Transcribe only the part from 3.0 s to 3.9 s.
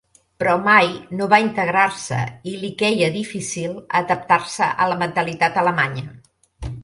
difícil